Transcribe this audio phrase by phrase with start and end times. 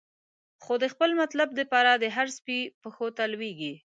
[0.63, 3.73] خو د خپل مطلب د پاره، د هر سپی پښو ته لویږی